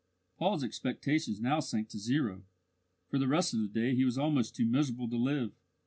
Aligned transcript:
Paul's 0.39 0.63
expectations 0.63 1.39
now 1.41 1.59
sank 1.59 1.89
to 1.89 1.99
zero; 1.99 2.43
for 3.11 3.19
the 3.19 3.27
rest 3.27 3.53
of 3.53 3.59
the 3.59 3.67
day 3.67 3.93
he 3.93 4.03
was 4.03 4.17
almost 4.17 4.55
too 4.55 4.65
miserable 4.65 5.07
to 5.07 5.15
live. 5.15 5.51